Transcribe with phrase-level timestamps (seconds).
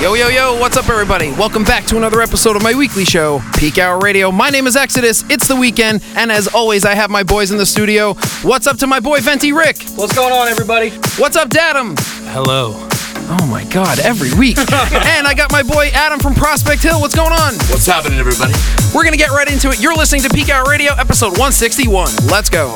[0.00, 1.30] Yo, yo, yo, what's up, everybody?
[1.32, 4.32] Welcome back to another episode of my weekly show, Peak Hour Radio.
[4.32, 7.58] My name is Exodus, it's the weekend, and as always, I have my boys in
[7.58, 8.14] the studio.
[8.40, 9.82] What's up to my boy Venti Rick?
[9.96, 10.88] What's going on, everybody?
[11.18, 11.96] What's up, Datum?
[12.32, 12.88] Hello.
[13.28, 14.56] Oh my god, every week.
[14.58, 16.98] and I got my boy Adam from Prospect Hill.
[16.98, 17.52] What's going on?
[17.68, 18.54] What's happening, everybody?
[18.94, 19.82] We're gonna get right into it.
[19.82, 22.08] You're listening to Peak Hour Radio, episode 161.
[22.26, 22.72] Let's go.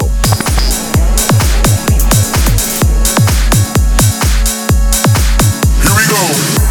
[5.80, 6.63] Here we go.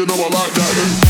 [0.00, 1.09] You know I like that.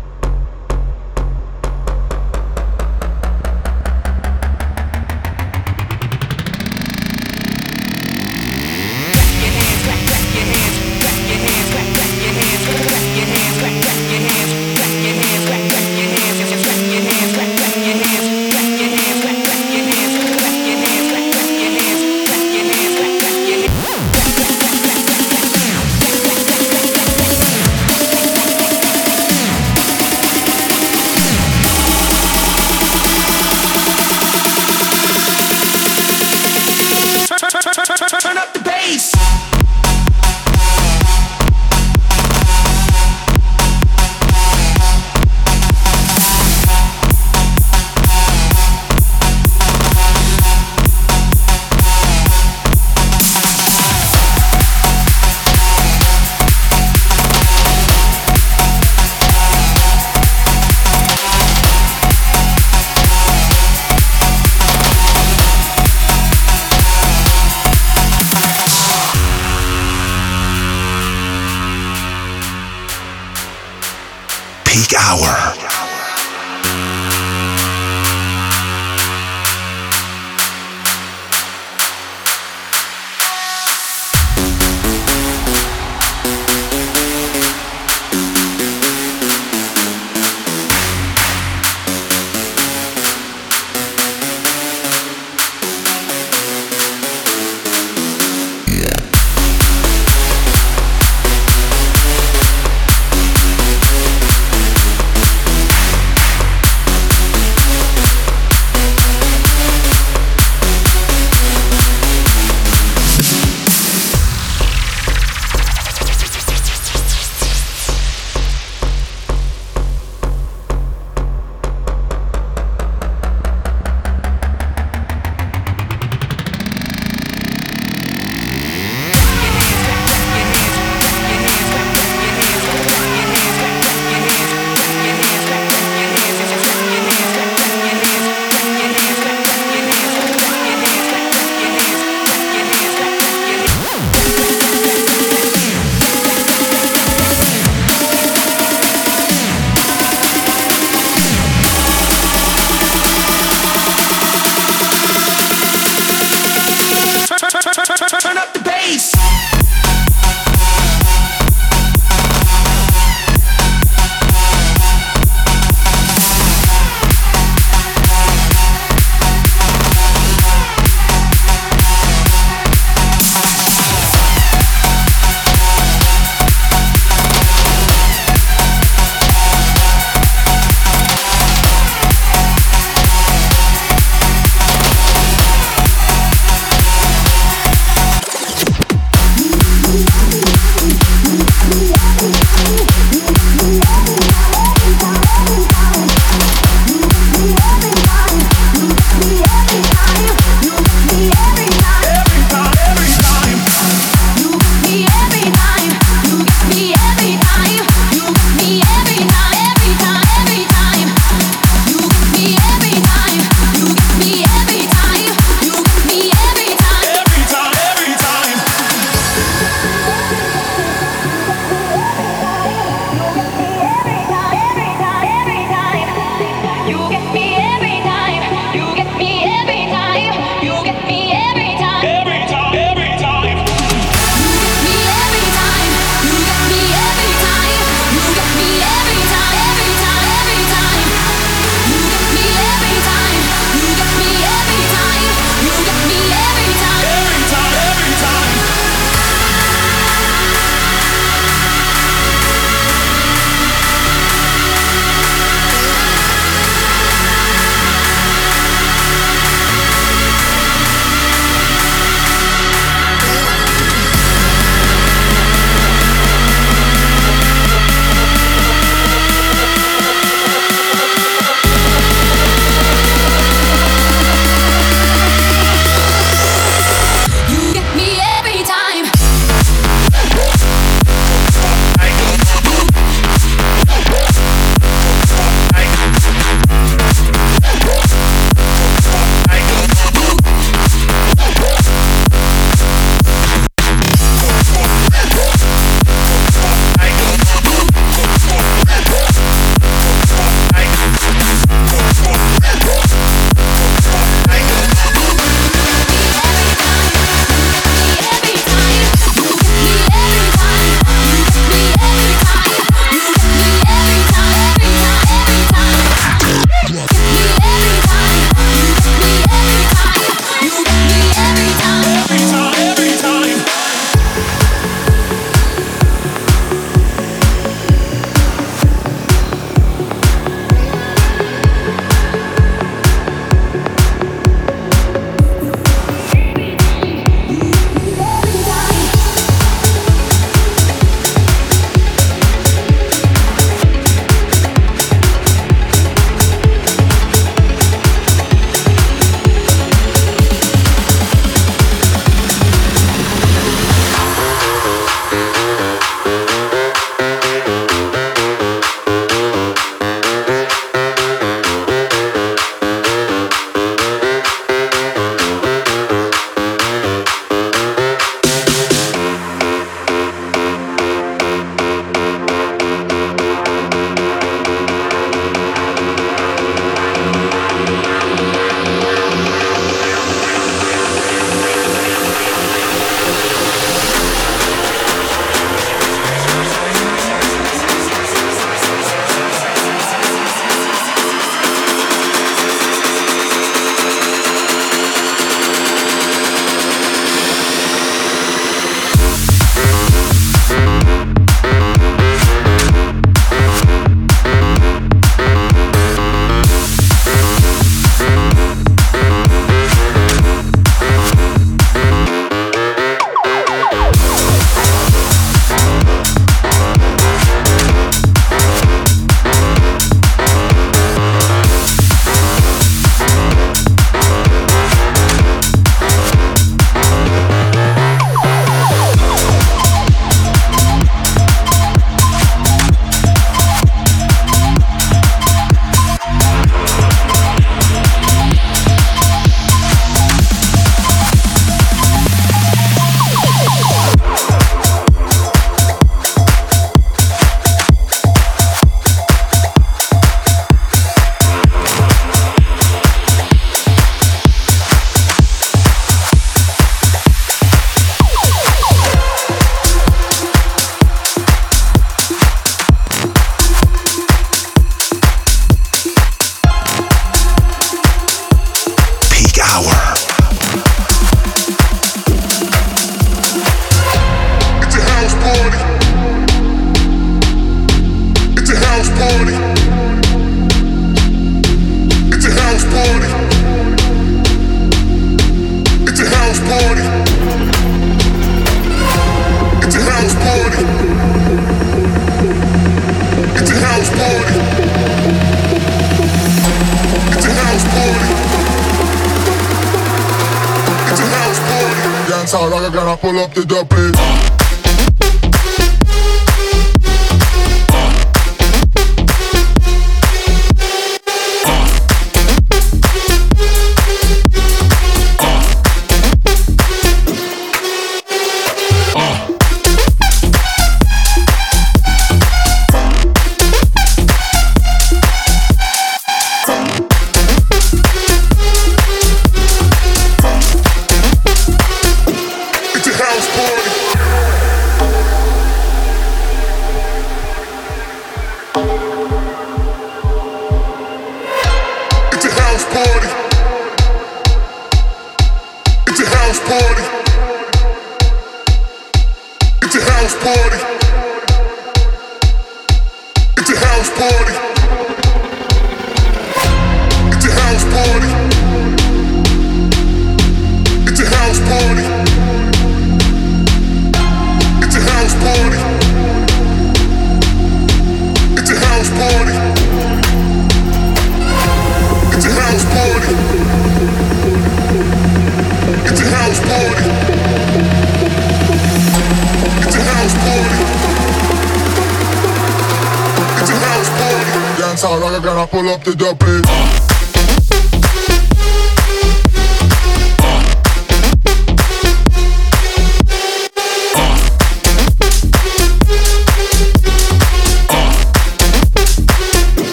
[503.31, 504.20] Pull up the duppy.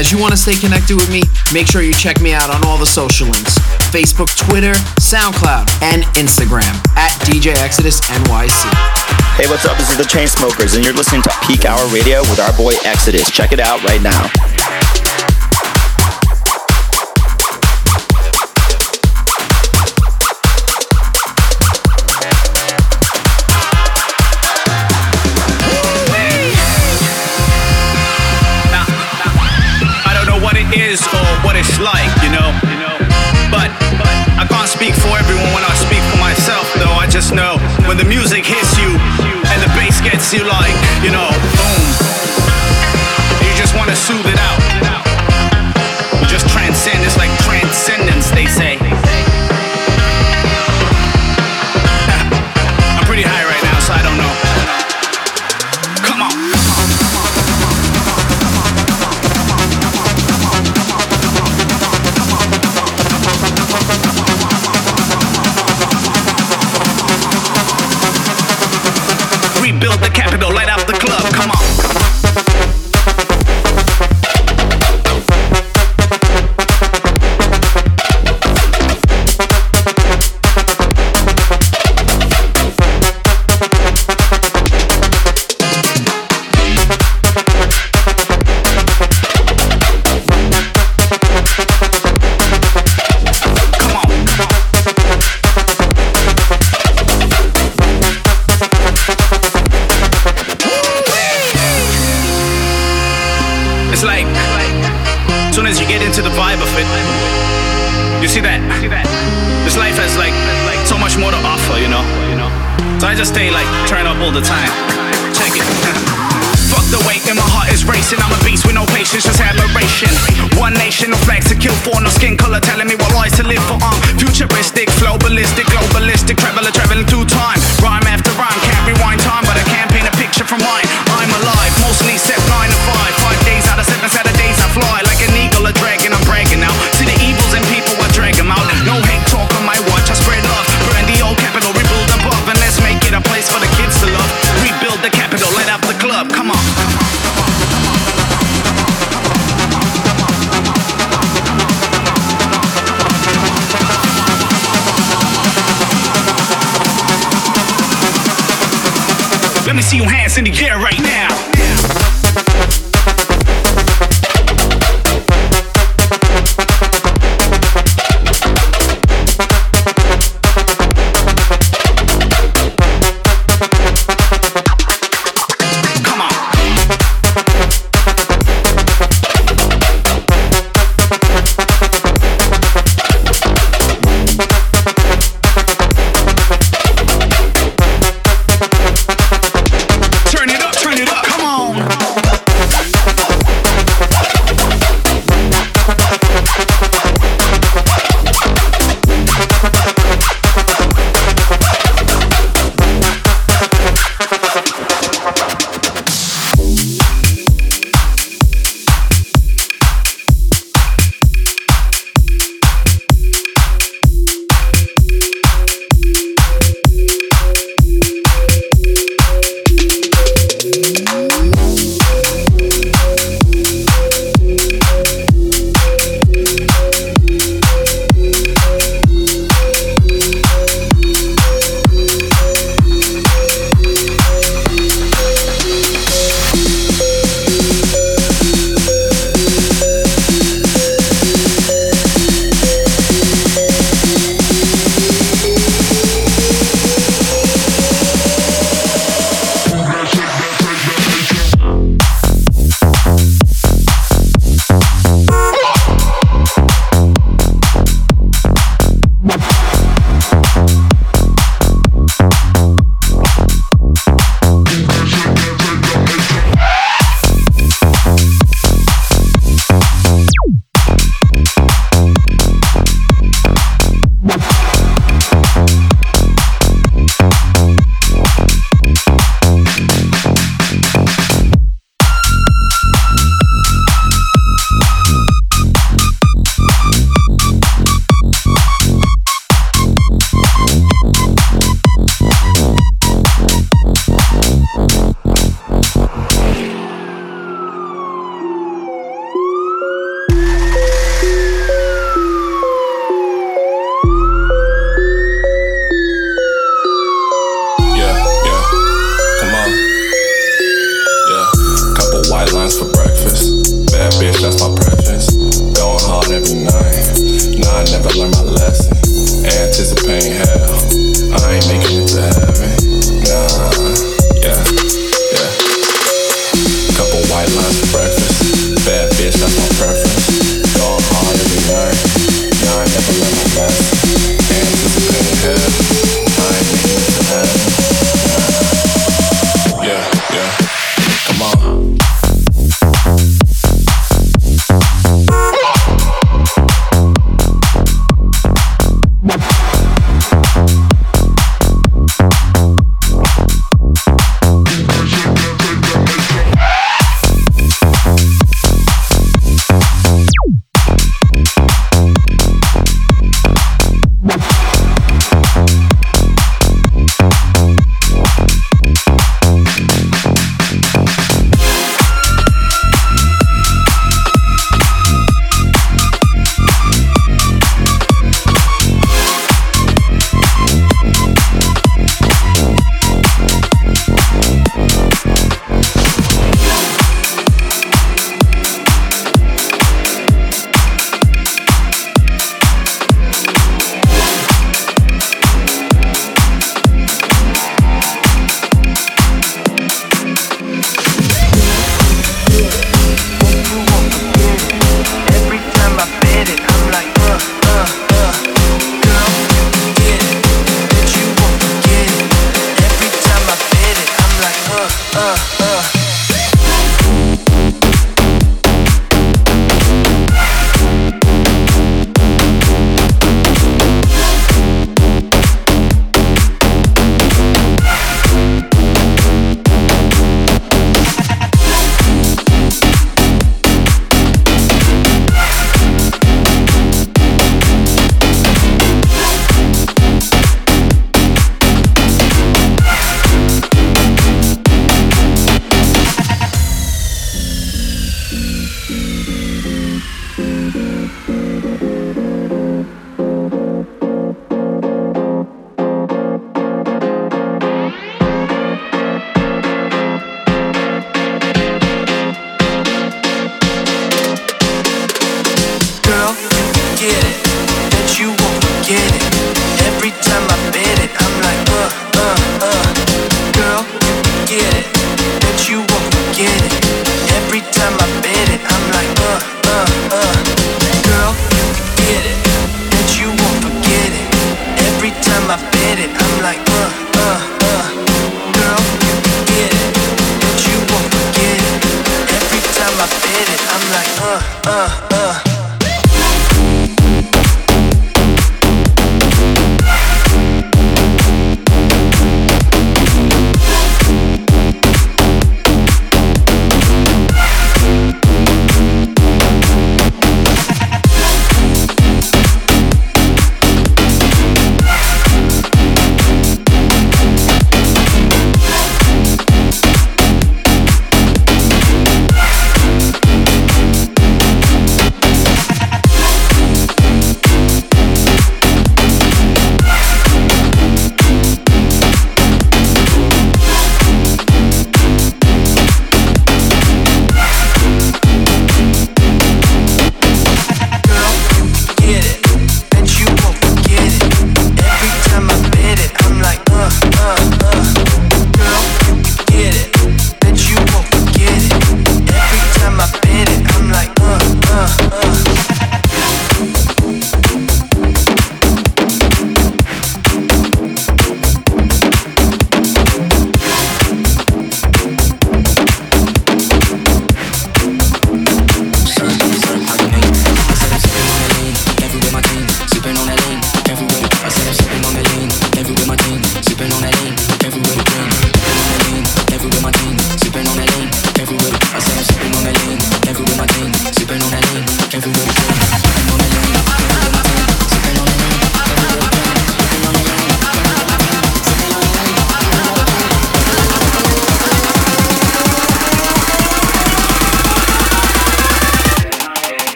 [0.00, 1.20] As you want to stay connected with me,
[1.52, 3.58] make sure you check me out on all the social links
[3.92, 8.64] Facebook, Twitter, SoundCloud, and Instagram at DJ Exodus NYC.
[9.36, 9.76] Hey, what's up?
[9.76, 13.30] This is the Chainsmokers, and you're listening to Peak Hour Radio with our boy Exodus.
[13.30, 14.89] Check it out right now.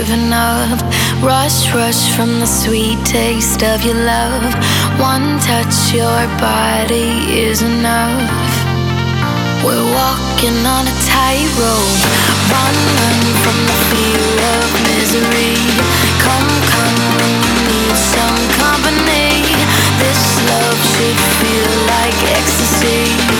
[0.00, 0.80] giving up.
[1.20, 4.52] Rush, rush from the sweet taste of your love.
[4.98, 7.12] One touch, your body
[7.48, 8.32] is enough.
[9.62, 12.00] We're walking on a tightrope.
[12.52, 14.24] running from the fear
[14.56, 15.56] of misery.
[16.24, 17.36] Come, come when
[17.68, 19.28] need some company.
[20.00, 23.39] This love should feel like ecstasy.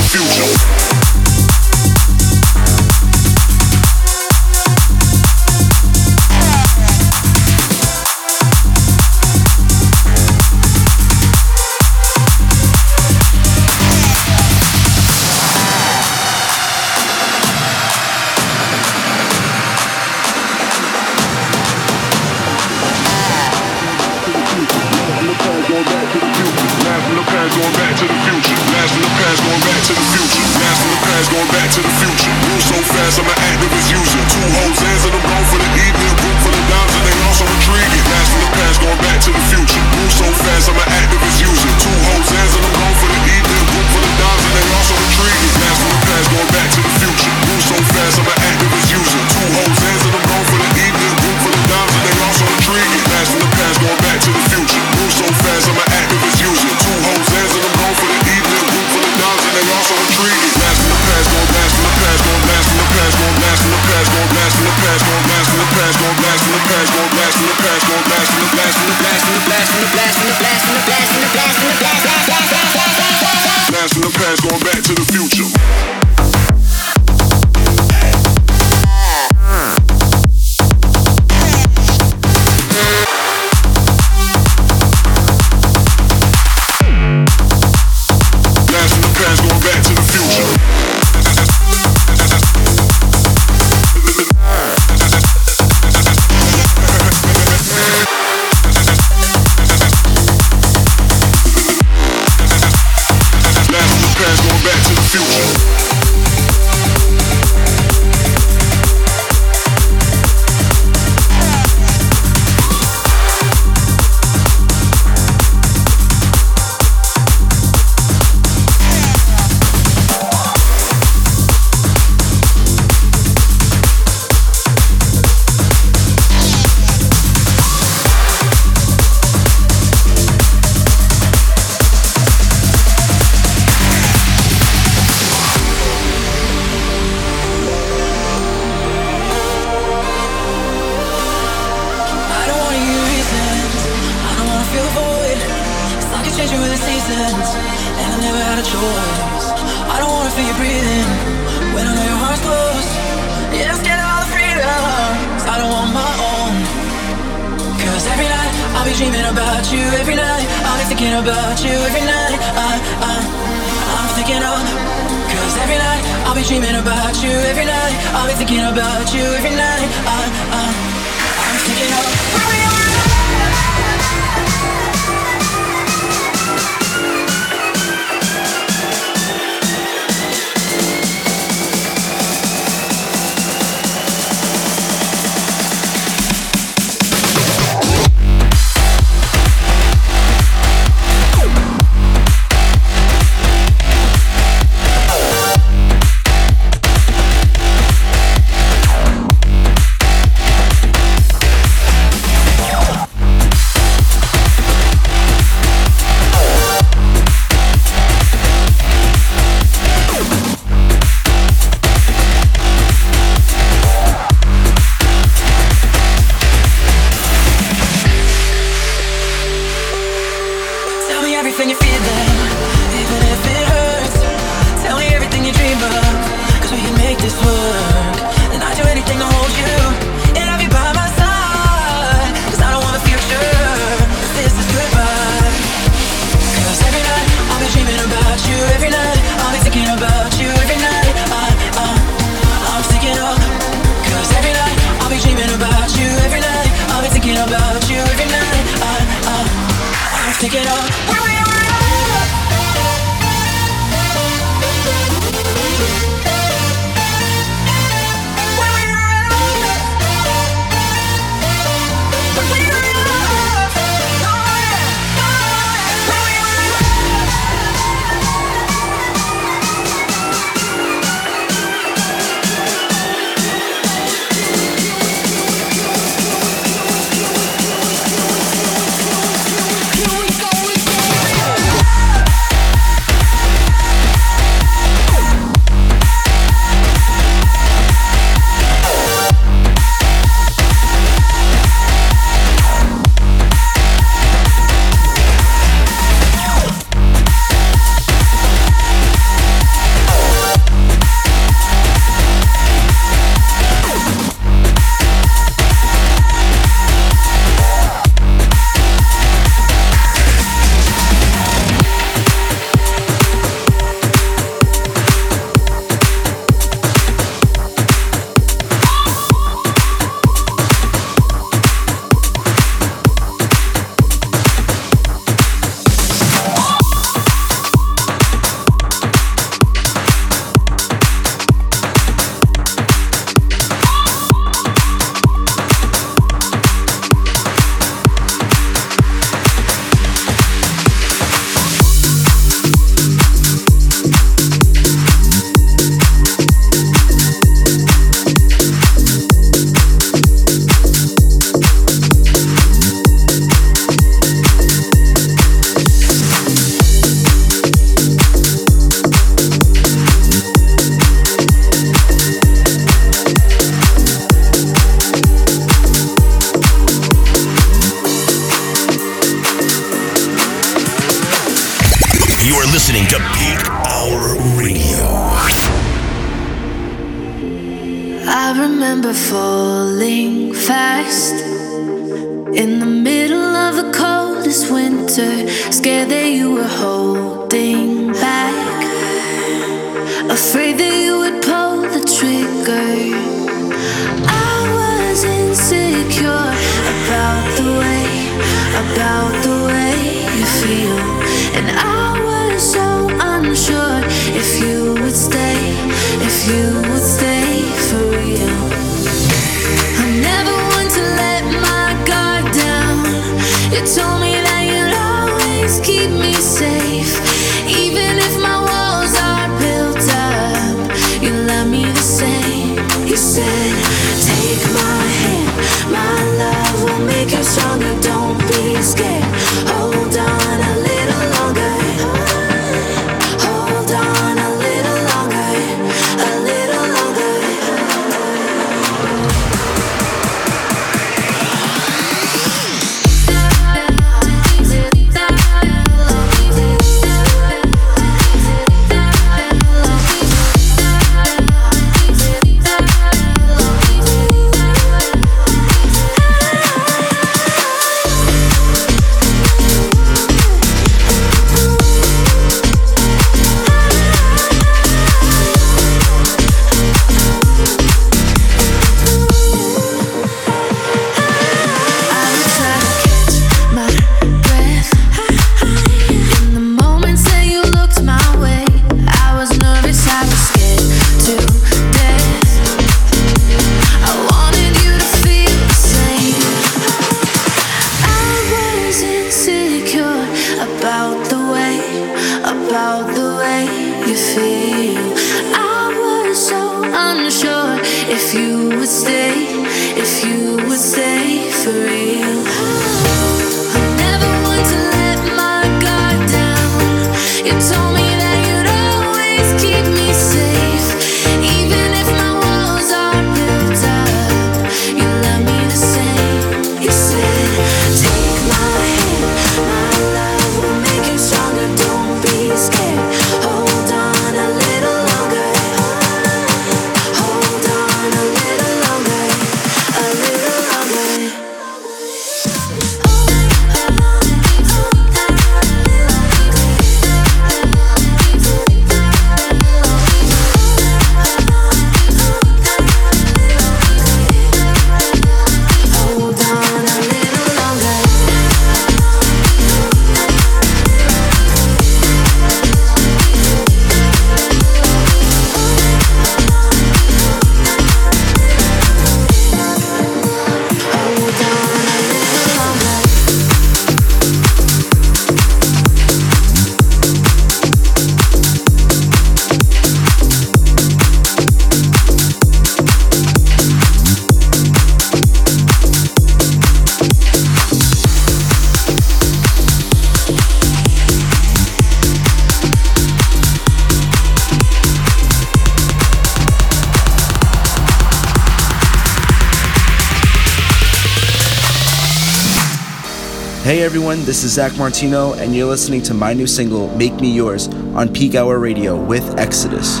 [593.94, 597.68] everyone, this is Zack Martino, and you're listening to my new single, Make Me Yours,
[597.94, 600.00] on Peak Hour Radio with Exodus.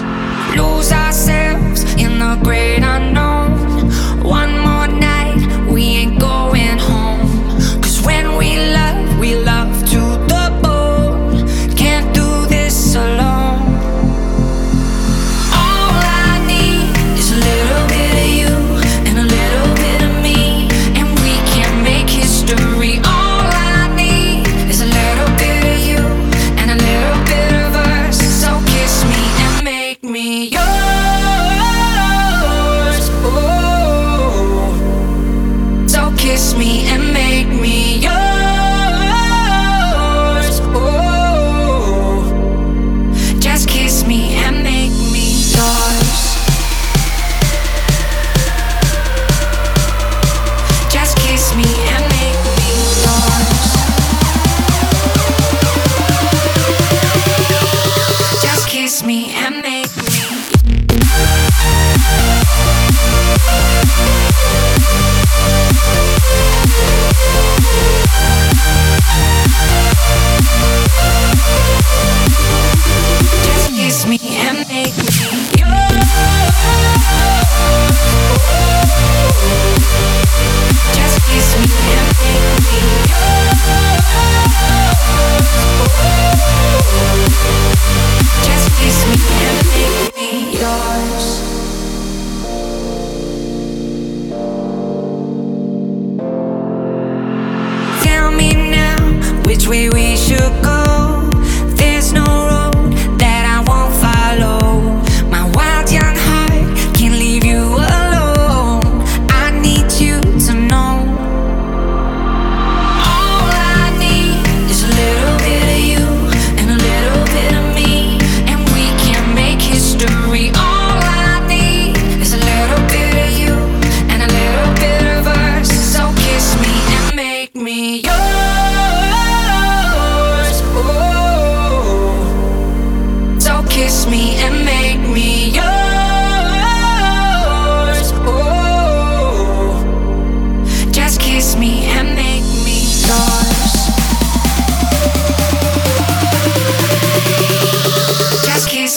[0.56, 3.11] Lose ourselves in the great unknown.
[36.32, 37.01] kiss me and.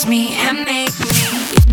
[0.07, 1.64] me and make me.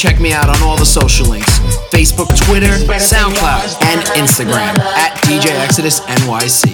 [0.00, 1.58] check me out on all the social links
[1.92, 6.69] Facebook, Twitter, SoundCloud, and Instagram at DJ Exodus NYC.